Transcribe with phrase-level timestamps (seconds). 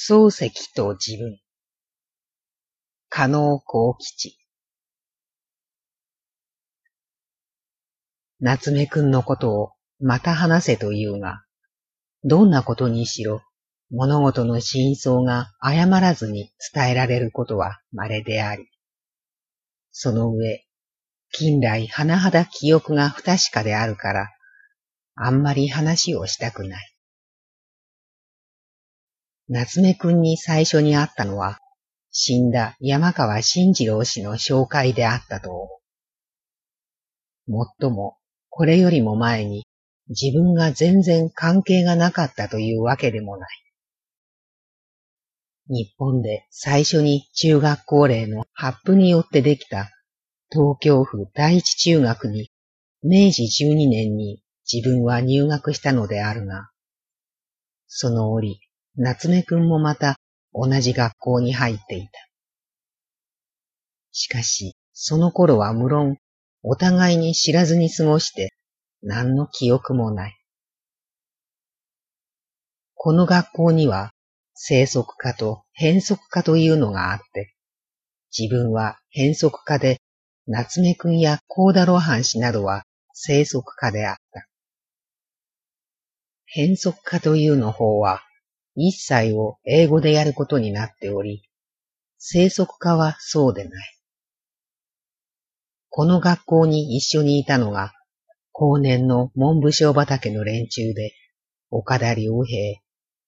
[0.00, 1.40] 漱石と自分。
[3.08, 4.38] 加納幸吉。
[8.38, 11.42] 夏目くんのことをまた話せと言うが、
[12.22, 13.42] どんなことにしろ
[13.90, 18.68] 物事の真相が誤らずに伝えられることは稀であり、
[19.90, 20.64] その上、
[21.32, 24.28] 近来甚だ記憶が不確かであるから、
[25.16, 26.97] あんまり話をしたくない。
[29.48, 31.58] 夏目くんに最初に会ったのは、
[32.10, 35.80] 死んだ山川慎次郎氏の紹介であったと思
[37.48, 37.50] う。
[37.52, 38.18] もっとも、
[38.50, 39.66] これよりも前に
[40.08, 43.48] 自分が全然関係がなかったというわけでもない。
[45.70, 49.90] 日本で最初に中学校令の発布によってできた
[50.50, 52.50] 東京府第一中学に
[53.02, 56.70] 明治12年に自分は入学したのであるが、
[57.86, 58.60] その折、
[59.00, 60.16] 夏目くんもまた
[60.52, 62.10] 同じ学校に入っていた。
[64.10, 66.16] しかし、その頃は無論、
[66.64, 68.52] お互いに知らずに過ごして、
[69.00, 70.36] 何の記憶もない。
[72.96, 74.10] この学校には、
[74.54, 77.54] 生息科と変則科というのがあって、
[78.36, 80.00] 自分は変則科で
[80.48, 84.48] 夏目くんや高田露伴氏などは生息科であった。
[86.46, 88.24] 変則科というの方は、
[88.80, 91.42] 一切を英語でやることになっており、
[92.16, 93.94] 生息科はそうでない。
[95.90, 97.92] この学校に一緒にいたのが、
[98.52, 101.12] 後年の文部省畑の連中で、
[101.70, 102.80] 岡田良平、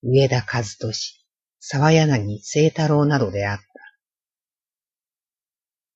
[0.05, 1.27] 上田和俊、
[1.59, 3.65] 沢柳清太郎などであった。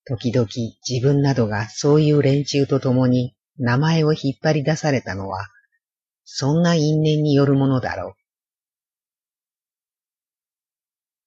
[0.05, 0.49] 時々
[0.89, 5.47] 自分などがそういう連中と共に名前を引っ張り出されたのは、
[6.25, 8.24] そんな因縁によるものだろう。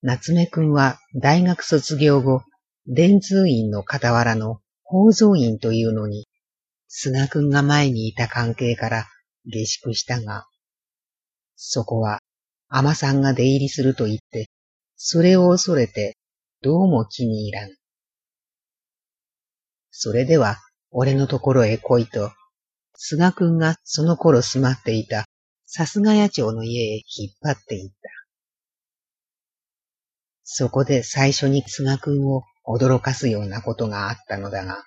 [0.03, 2.44] 夏目くんは大学卒業後、
[2.86, 6.27] 電通院の傍らの宝蔵院というのに、
[6.88, 9.08] 菅くんが前にいた関係から
[9.45, 10.45] 下宿したが、
[11.55, 12.20] そこは
[12.70, 14.49] 甘さんが出入りすると言って、
[14.95, 16.16] それを恐れて
[16.61, 17.70] どうも気に入らん。
[19.89, 20.58] それでは、
[20.92, 22.32] 俺のところへ来いと、
[22.95, 25.26] 菅くんがその頃住まっていた、
[25.66, 28.17] さすが屋町の家へ引っ張っていった。
[30.50, 34.86] そこで最初に菅くんを驚かすようなことがあったのだが、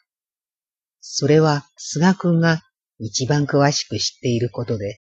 [1.03, 2.62] それは菅くんが
[2.98, 5.03] 一番詳しく知っていることで、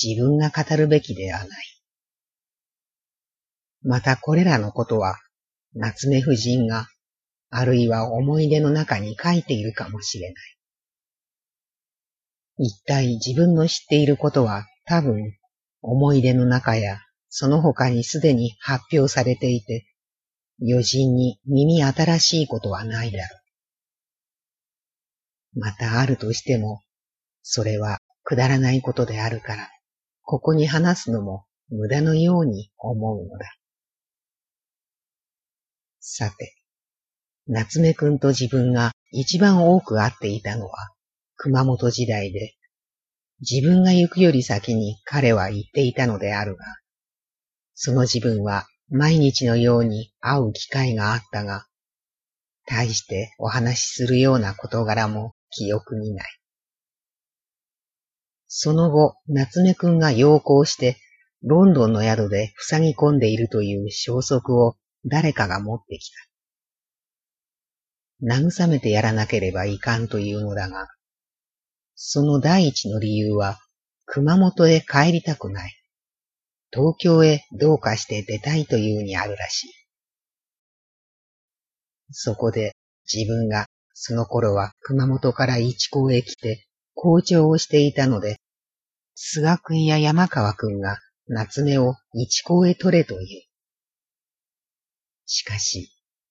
[0.00, 1.48] 自分が語るべきではない。
[3.82, 5.16] またこれらのことは、
[5.72, 6.86] 夏目夫人が
[7.48, 10.34] あるいは思い出の中に書いているかもしれない。
[12.58, 15.32] 一体自分の知っていることは多分
[15.80, 19.86] 思い出の中やその他にすでに発表されていて、
[20.60, 23.36] 余人に耳新しいことはないだろ
[25.54, 25.60] う。
[25.60, 26.82] またあるとしても、
[27.42, 29.68] それはくだらないことであるから、
[30.22, 33.46] ここに話すのも無駄のように思うのだ。
[36.00, 36.54] さて、
[37.46, 40.90] 夏目くんと自分が一番多く会っていたのは
[41.36, 42.56] 熊本時代で、
[43.40, 46.64] 自分が行くより先に彼は言っていたのであるが、
[47.80, 51.68] その自分は毎日のように会う機会があったが、
[52.66, 56.40] 大してお話しするような事柄も記憶にない。
[58.48, 60.96] その後、夏目くんが陽行して、
[61.44, 64.74] ロンドンの宿で塞ぎ込んでいるという消息を
[65.04, 66.16] 誰かが持ってきた。
[68.24, 70.88] 慰めてやらなければいかんというのだが、
[71.94, 73.60] その第一の理由は、
[74.04, 75.77] 熊本へ帰りたくない。
[76.70, 79.72] 東京へどうかして出たいというにあるらしい。
[82.10, 82.74] そこで
[83.12, 88.38] 自分がその頃は熊本から一高へ来て校長をしていたので、
[89.14, 93.48] 菅くんや山川くんが夏目を一高へ取れという。
[95.26, 95.90] しかし、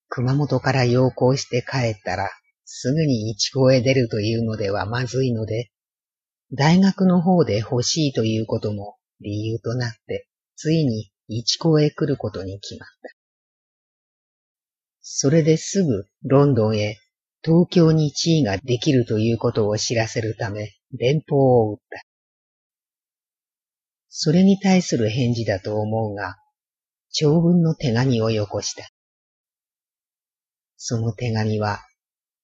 [0.09, 2.29] 熊本から陽行して帰ったら、
[2.65, 5.71] すぐに一高へ出るというのではまずいので、
[6.53, 13.17] 大学の方で欲しいということも理由となって、ついに一高へ来ることに決まった。
[15.01, 16.97] それですぐロンドンへ
[17.43, 22.03] 東京に地位ができるということを知らせるため電報を打った。
[24.09, 26.35] それに対する返事だと思うが、
[27.11, 28.89] 長文の手紙をよこした。
[30.75, 31.79] その手紙は、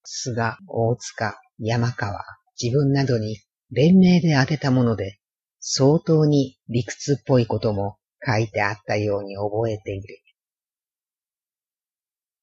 [0.04, 2.24] 菅、大塚、山川、
[2.60, 3.38] 自分などに
[3.70, 5.18] 連名で当てたもので、
[5.66, 10.20] 相当に理屈っぽいことも書いてあったように覚えている。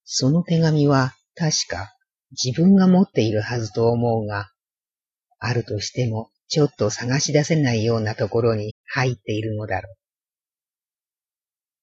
[0.04, 1.94] その手紙は確か
[2.32, 4.50] 自分が持っているはずと思うが、
[5.38, 9.94] あるとしてもちょっと探し出せないようなところに入っているのだろう。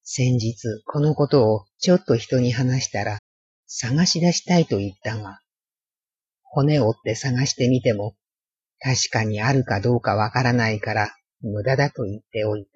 [0.02, 3.18] 先日このことをちょっと人に話したら
[3.66, 5.38] 探し出したいと言ったが、
[6.42, 8.14] 骨折って探してみても
[8.78, 12.70] 確かにあるかどうかわからないから無駄だと言っておいた。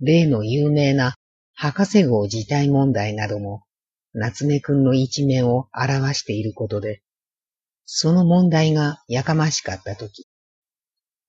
[0.00, 1.14] 例の有名な
[1.54, 3.64] 博士号自体問題なども
[4.14, 7.02] 夏目くんの一面を表していることで、
[7.84, 10.26] その問題がやかましかったとき、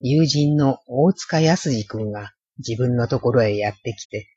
[0.00, 4.28] 友人の大塚康二くんが自分のところへやってきて、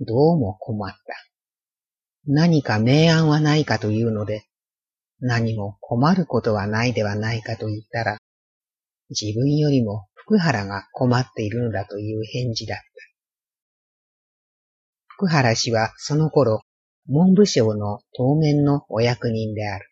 [0.00, 0.98] どうも困った。
[2.26, 4.46] 何か明暗はないかというので、
[5.20, 8.18] 何も困ることはないではないかと言ったら、
[9.10, 12.84] 自分よりも福原が困っているのだという返事だった。
[15.08, 16.60] 福原氏はその頃、
[17.06, 19.88] 文部省の当面のお役人である。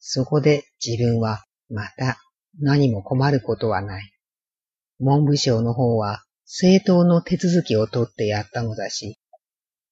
[0.00, 2.18] そこで自分はまた
[2.60, 4.12] 何も困ることはない。
[4.98, 9.18] 文部省の方は正当の手続きを取ってやったのだし、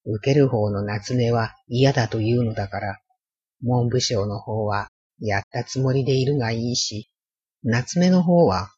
[0.05, 2.99] 受ける方の夏目は嫌だというのだから、
[3.63, 4.89] 文部省の方は
[5.21, 7.09] やったつもりでいるがいいし、
[7.65, 8.71] 夏目の方は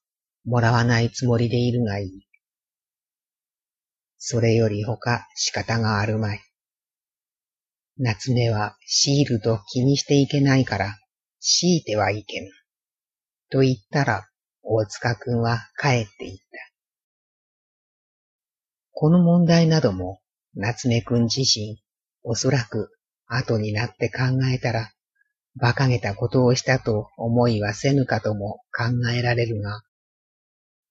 [0.45, 2.27] もらわないつもりでいるがいい。
[4.19, 6.41] それより他仕方があるまい。
[7.99, 10.99] 夏目はシールと気にしていけないから、
[11.41, 12.51] 強いてはいけぬ。
[13.51, 14.29] と言ったら、
[14.63, 16.45] 大塚くんは帰っていった。
[18.93, 20.21] この問題なども、
[20.55, 21.83] 夏目くん自身、
[22.23, 22.91] おそらく
[23.27, 24.23] 後になって考
[24.53, 24.94] えたら、
[25.57, 29.83] 馬鹿げたことをしたと思いはせぬかとも考えられるが、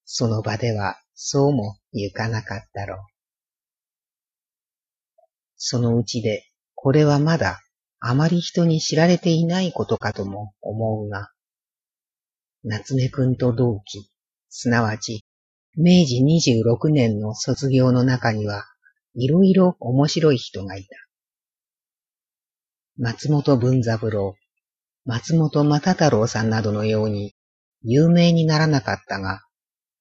[0.05, 2.97] その場ではそうもゆかなかったろう。
[5.57, 6.45] そのうちで、
[6.75, 7.61] これはまだ
[7.99, 11.31] あまり人に知られていないことかとも思うが、
[12.63, 14.09] 夏目くんと同期、
[14.49, 15.25] すなわち、
[15.75, 18.65] 明治26年の卒業の中には、
[19.15, 20.89] いろいろ面白い人がいた。
[22.97, 24.35] 松本文三郎、
[25.05, 27.33] 松本又太郎さんなどのように
[27.81, 29.41] 有名にならなかったが、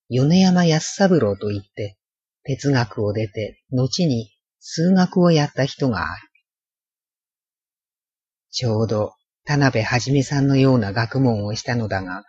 [0.09, 1.97] 米山康三郎といって
[2.43, 6.29] 哲学を出て後に数学をやった人がある。
[8.51, 9.13] ちょうど
[9.45, 12.23] 田辺はじめさんのような学問をしたのだが、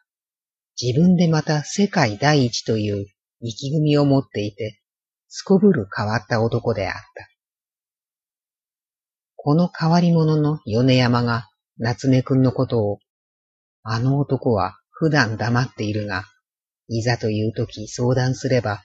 [0.80, 3.06] 自分でまた世界第一という
[3.40, 4.80] 意気組みを持っていて、
[5.28, 7.28] すこぶる変わった男であった。
[9.36, 11.48] この変わり者の米山が
[11.78, 12.98] 夏目くんのことを、
[13.82, 16.24] あの男は普段黙っているが、
[16.88, 18.84] いざという時相談すれば、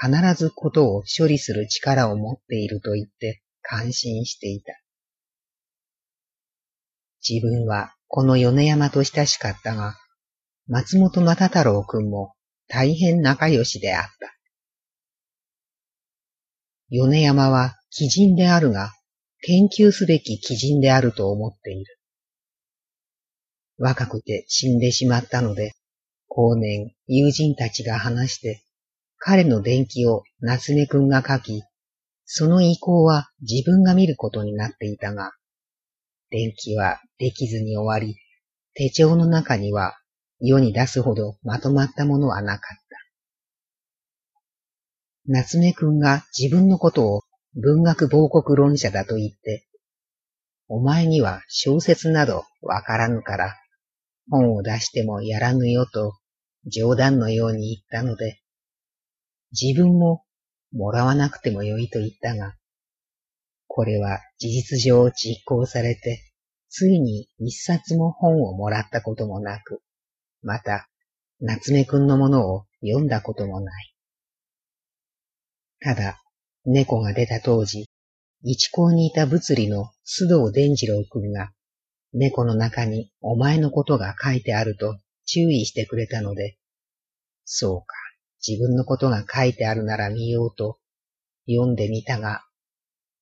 [0.00, 4.72] 必ずことを処理する力を持っていると言って感心していた。
[7.28, 9.96] 自分はこの米山と親しかったが、
[10.68, 12.34] 松本又太郎くんも
[12.68, 14.10] 大変仲良しであった。
[16.90, 18.92] 米山は奇人であるが、
[19.40, 21.97] 研究すべき奇人であると思っている。
[23.78, 25.74] 若くて死んでしまったので、
[26.28, 28.62] 後年友人たちが話して、
[29.18, 31.62] 彼の伝記を夏目くんが書き、
[32.24, 35.32] その意向は自分が見ることになっていたが、
[36.30, 38.18] 電気はできずに終わり、
[38.74, 39.98] 手帳の中には
[40.40, 42.98] 世に出すほどまとまったものはなかった。
[45.26, 47.22] 夏目くんが自分のことを
[47.54, 49.66] 文学亡国論者だと言って、
[50.68, 53.56] お前には小説などわからぬから、
[54.30, 56.14] 本を出してもやらぬよと
[56.66, 58.40] 冗談のように言ったので、
[59.52, 60.24] 自分も
[60.72, 62.54] もらわなくてもよいと言ったが、
[63.66, 66.22] これは事実上実行されて、
[66.68, 69.80] ついに一冊も本をもらったこともなく、
[70.42, 70.88] また、
[71.40, 73.94] 夏目くんのものを読んだこともない。
[75.80, 76.20] ただ、
[76.64, 77.88] 猫が出た当時、
[78.42, 81.52] 一校にいた物理の須藤伝次郎くんが、
[82.12, 86.56] 猫の中にお前のことが書いてあると注意してくれたので、
[87.44, 87.94] そうか、
[88.46, 90.78] 自分のことが書いてあるなら見ようと
[91.46, 92.44] 読んでみたが、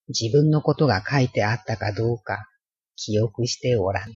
[0.08, 2.46] 自分のことが書いてあったかどうか
[2.94, 4.14] 記憶しておらん。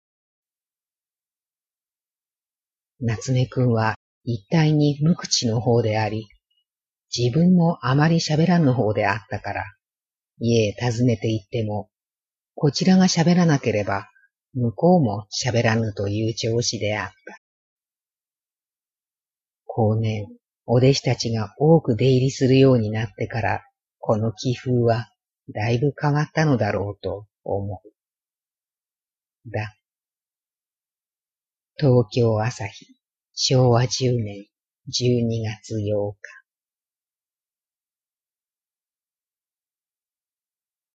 [3.01, 3.95] 夏目くんは
[4.25, 6.27] 一体に無口の方であり、
[7.17, 9.65] 自分もあまり喋らんの方であったから、
[10.41, 11.89] 家へ訪ねて行っても、
[12.55, 14.09] こちらが喋らなければ、
[14.55, 17.15] 向こうも喋らぬという調子であった。
[19.67, 20.27] 後年、
[20.67, 23.65] お弟子たちが多く出入りするようになってから、
[23.99, 25.09] この気風は
[25.55, 29.51] だいぶ変わったのだろうと思う。
[29.51, 29.75] だ。
[31.77, 32.87] 東京朝日、
[33.35, 34.47] 昭和10年
[34.89, 36.38] 12月8日。